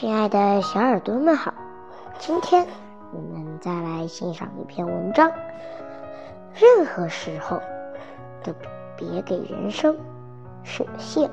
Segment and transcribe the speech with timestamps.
[0.00, 1.52] 亲爱的小耳朵们好，
[2.20, 2.64] 今天
[3.12, 5.28] 我们再来欣赏一篇文章。
[6.54, 7.60] 任何时候
[8.44, 8.54] 都
[8.96, 9.96] 别给人生
[10.62, 11.28] 设限。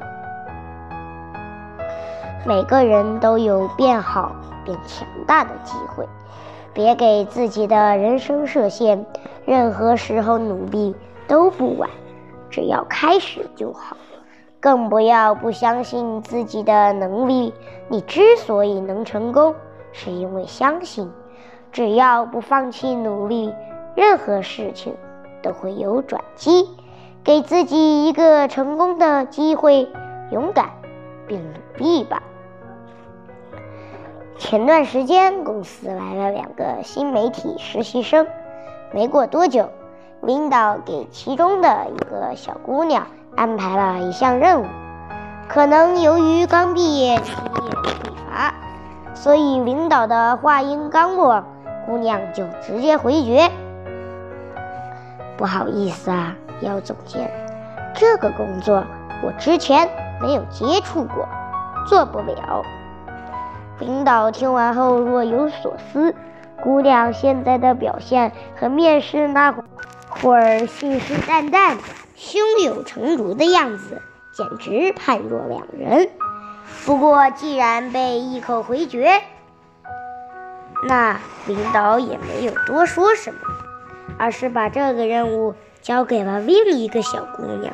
[2.44, 4.36] 每个人都有变好、
[4.66, 6.04] 变强大的机会，
[6.74, 9.06] 别给自己的人生设限。
[9.46, 10.96] 任何时候努力
[11.28, 11.88] 都不晚，
[12.50, 13.96] 只要开始就好。
[14.66, 17.54] 更不要不相信自己的能力。
[17.88, 19.54] 你之所以能成功，
[19.92, 21.12] 是因为相信。
[21.72, 23.54] 只要不放弃努力，
[23.96, 24.96] 任何事情
[25.44, 26.68] 都会有转机。
[27.24, 29.88] 给自己一个成功的机会，
[30.32, 30.72] 勇敢
[31.28, 32.24] 并努力吧。
[34.40, 38.26] 前段时间，公司来了两个新媒体实习生，
[38.92, 39.70] 没过多久，
[40.24, 43.06] 领导给其中的一个小姑娘。
[43.36, 44.66] 安排了一项任务，
[45.48, 47.94] 可能由于刚毕业，经验匮
[48.30, 48.54] 乏，
[49.14, 51.44] 所以领导的话音刚落，
[51.86, 53.52] 姑娘就直接回绝
[55.38, 57.30] ：“不好意思啊，姚总监，
[57.94, 58.84] 这个工作
[59.22, 59.90] 我之前
[60.22, 61.28] 没有接触过，
[61.86, 62.64] 做不了。”
[63.80, 66.16] 领导听完后若有所思，
[66.64, 69.54] 姑娘现在的表现和面试那
[70.10, 71.76] 会儿信誓旦旦。
[72.16, 74.02] 胸有成竹的样子，
[74.32, 76.10] 简直判若两人。
[76.86, 79.22] 不过，既然被一口回绝，
[80.88, 83.40] 那领导也没有多说什么，
[84.18, 87.74] 而是把这个任务交给了另一个小姑娘。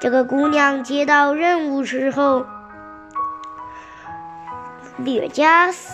[0.00, 2.44] 这个姑娘接到任务之后，
[4.98, 5.88] 略加思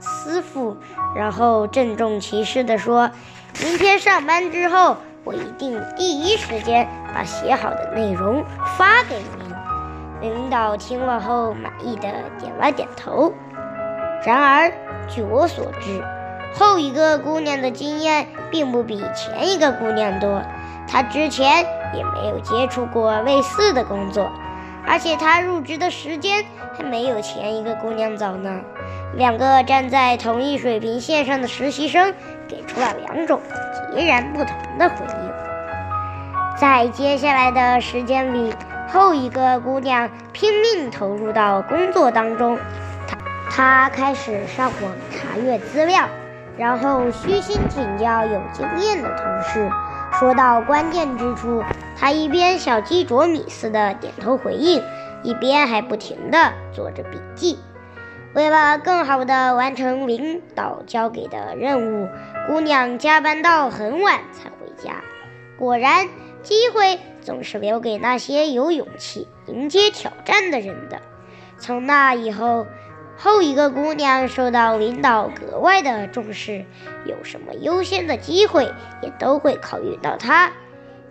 [0.00, 0.76] 思忖，
[1.14, 3.10] 然后郑重其事地说
[3.62, 8.44] ：“明天上班之后。”我一定第一时间把写好的内容
[8.76, 9.54] 发给您。
[10.20, 12.08] 领导听了后满意的
[12.38, 13.32] 点了点头。
[14.24, 14.72] 然而，
[15.08, 16.02] 据我所知，
[16.54, 20.42] 后一个姑娘的经验并不比前一个姑娘多。
[20.86, 21.64] 她之前
[21.94, 24.30] 也没有接触过类似的工作，
[24.86, 26.44] 而且她入职的时间
[26.76, 28.60] 还没有前一个姑娘早呢。
[29.14, 32.14] 两个站在同一水平线上的实习生
[32.48, 33.40] 给出了两种。
[33.94, 35.32] 截然不同的回应。
[36.56, 38.52] 在接下来的时间里，
[38.92, 42.58] 后一个姑娘拼命投入到工作当中。
[43.06, 43.16] 她
[43.54, 46.08] 她开始上网查阅资料，
[46.56, 49.70] 然后虚心请教有经验的同事。
[50.18, 51.62] 说到关键之处，
[51.96, 54.82] 她一边小鸡啄米似的点头回应，
[55.22, 57.58] 一边还不停地做着笔记。
[58.34, 62.08] 为了更好地完成领导交给的任务，
[62.48, 65.02] 姑娘加班到很晚才回家。
[65.56, 66.08] 果然，
[66.42, 71.00] 机会总是留给那些有勇气迎接挑战的人的。
[71.58, 72.66] 从那以后，
[73.16, 76.64] 后一个姑娘受到领导格外的重视，
[77.06, 78.64] 有什么优先的机会
[79.00, 80.50] 也都会考虑到她。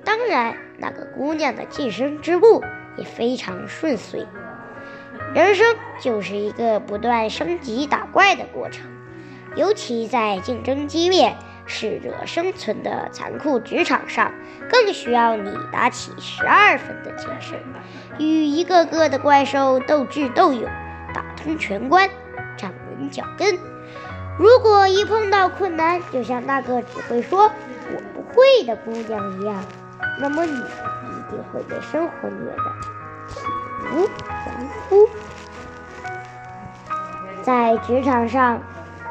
[0.03, 2.61] 当然，那个姑娘的晋升之路
[2.97, 4.27] 也非常顺遂。
[5.33, 5.65] 人生
[5.99, 8.85] 就是一个不断升级打怪的过程，
[9.55, 11.35] 尤其在竞争激烈、
[11.65, 14.31] 适者生存的残酷职场上，
[14.69, 17.59] 更需要你打起十二分的精神，
[18.19, 20.69] 与一个个的怪兽斗智斗勇，
[21.15, 22.07] 打通全关，
[22.55, 23.57] 站稳脚跟。
[24.37, 27.51] 如果一碰到困难，就像那个只会说
[27.91, 29.63] “我不会”的姑娘一样，
[30.21, 32.92] 那么你一定会被生活虐的。
[33.91, 34.09] 无
[34.47, 35.09] 完肤。
[37.43, 38.61] 在职场上，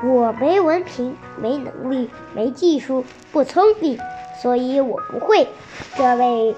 [0.04, 3.98] 我没文凭、没能力、没技术、不聪明，
[4.40, 5.48] 所以我不会。
[5.96, 6.56] 这位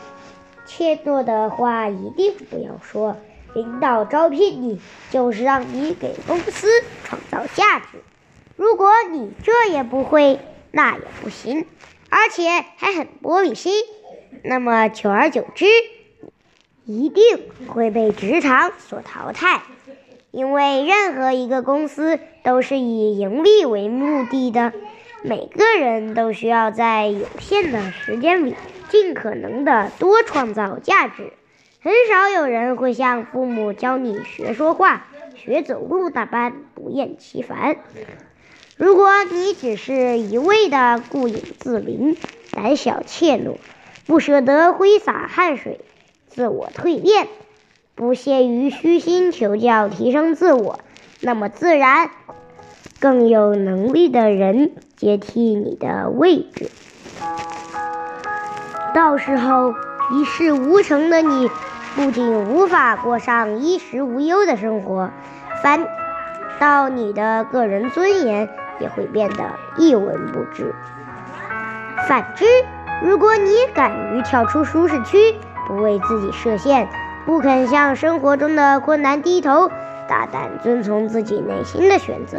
[0.66, 3.16] 怯懦的话一定不要说。
[3.54, 6.68] 领导招聘你，就是让你给公司
[7.04, 8.02] 创造价值。
[8.56, 10.40] 如果你这也不会，
[10.72, 11.66] 那也不行，
[12.08, 13.72] 而且还很玻璃心，
[14.42, 15.66] 那么久而久之。
[16.86, 17.24] 一定
[17.66, 19.62] 会被职场所淘汰，
[20.30, 24.74] 因为任何一个公司都是以盈利为目的的，
[25.22, 28.54] 每个人都需要在有限的时间里
[28.90, 31.32] 尽可能的多创造价值。
[31.80, 37.76] 很少有人会像父母教你学说话、学走路那般不厌其烦。
[38.76, 42.16] 如果你只是一味的顾影自怜、
[42.50, 43.56] 胆小怯懦，
[44.06, 45.80] 不舍得挥洒汗水。
[46.34, 47.28] 自我蜕变，
[47.94, 50.80] 不屑于虚心求教提升自我，
[51.20, 52.10] 那么自然
[52.98, 56.72] 更有能力的人接替你的位置。
[58.92, 59.74] 到时候
[60.12, 61.48] 一事无成的你，
[61.94, 65.10] 不仅无法过上衣食无忧的生活，
[65.62, 65.86] 反
[66.58, 68.48] 到你的个人尊严
[68.80, 70.74] 也会变得一文不值。
[72.08, 72.44] 反之，
[73.04, 75.36] 如果你敢于跳出舒适区，
[75.66, 76.88] 不为自己设限，
[77.26, 79.70] 不肯向生活中的困难低头，
[80.08, 82.38] 大胆遵从自己内心的选择，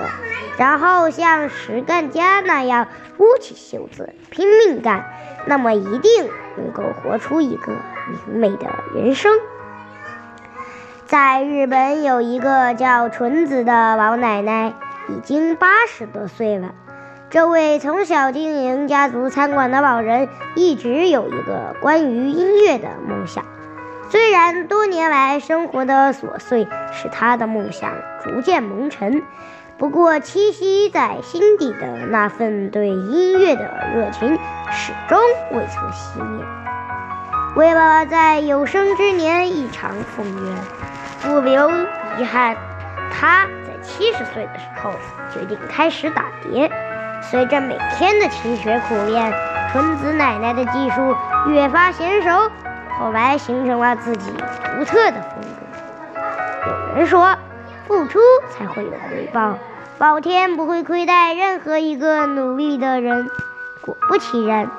[0.57, 2.87] 然后像实干家那样
[3.17, 5.05] 撸起袖子拼命干，
[5.45, 7.73] 那么一定能够活出一个
[8.27, 9.31] 明媚的人生。
[11.05, 14.73] 在日本有一个叫纯子的老奶奶，
[15.07, 16.73] 已经八十多岁了。
[17.29, 23.43] 这位从小经营家族餐馆的老人，一直有一个关于音乐的梦想。
[24.09, 27.91] 虽然多年来生活的琐碎使他的梦想
[28.23, 29.23] 逐渐蒙尘，
[29.77, 34.37] 不过栖息在心底的那份对音乐的热情
[34.71, 35.19] 始终
[35.51, 36.45] 未曾熄灭。
[37.55, 40.55] 为了在有生之年一偿夙愿，
[41.23, 41.71] 不留
[42.19, 42.55] 遗憾，
[43.11, 44.91] 他在七十岁的时候
[45.33, 46.71] 决定开始打碟。
[47.29, 49.33] 随着每天的勤学苦练，
[49.71, 51.15] 纯子奶奶的技术
[51.47, 52.51] 越发娴熟。
[52.97, 56.19] 后来形成了自己独特的风格。
[56.67, 57.35] 有人说，
[57.87, 58.19] 付出
[58.51, 59.57] 才会有回报，
[59.97, 63.29] 老天不会亏待任何一个努力的人。
[63.81, 64.69] 果不其然，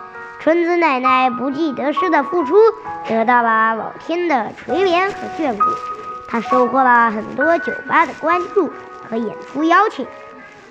[0.40, 2.56] 纯子奶奶不计得失的付出，
[3.06, 5.64] 得到了老天的垂怜和眷顾。
[6.26, 8.72] 她收获了很多酒吧的关注
[9.10, 10.06] 和演出邀请，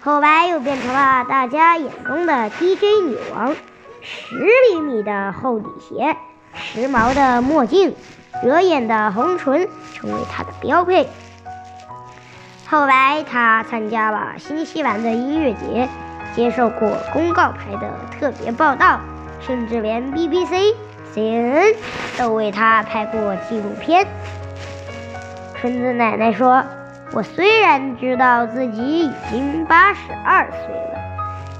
[0.06, 3.56] 后来又变成了大家眼中的 DJ 女王。
[4.04, 4.36] 十
[4.69, 6.16] 厘米的厚底鞋。
[6.54, 7.96] 时髦的墨镜，
[8.44, 11.10] 惹眼的红唇成为她的标配。
[12.68, 15.90] 后来，她参加了新西兰的音乐节，
[16.36, 19.00] 接受过公告牌的特别报道，
[19.42, 20.75] 甚至连 BBC、
[21.16, 21.75] CNN
[22.16, 24.06] 都为她拍过纪录片。
[25.56, 26.63] 春子奶奶说
[27.13, 31.00] ：“我虽然知道自己已经八十二岁了，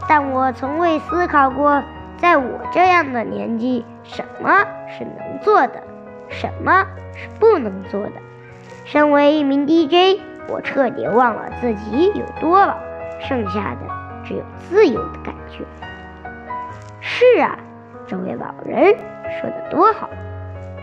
[0.08, 1.84] 但我从未思考过。”
[2.18, 5.84] 在我这样的年纪，什么是能做的，
[6.30, 8.14] 什么是不能做的？
[8.86, 12.78] 身为一名 DJ，我彻底忘了自己有多老，
[13.20, 13.88] 剩下的
[14.24, 15.66] 只有自由的感觉。
[17.02, 17.60] 是啊，
[18.08, 18.96] 这位老人
[19.42, 20.10] 说的多好！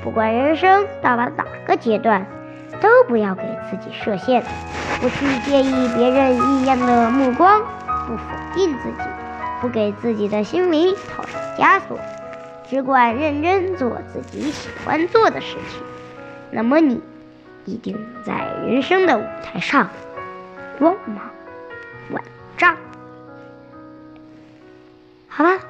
[0.05, 2.26] 不管人生到了哪个阶段，
[2.80, 4.42] 都不要给自己设限，
[5.00, 7.60] 不去介意别人异样的目光，
[8.06, 8.22] 不否
[8.54, 9.08] 定自己。
[9.60, 11.96] 不给自己的心灵套上枷锁，
[12.69, 15.80] 只管认真做自己喜欢做的事情，
[16.50, 17.00] 那么你
[17.64, 17.96] 一定
[18.26, 19.88] 在人生的舞台上
[20.80, 21.30] 光芒
[22.10, 22.25] 万
[22.56, 22.76] 丈。
[25.28, 25.60] 好了，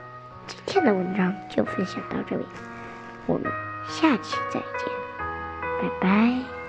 [0.47, 2.47] 今天的文章就分享到这里，
[3.27, 3.53] 我们
[3.87, 4.89] 下期再见，
[5.83, 6.62] 拜拜。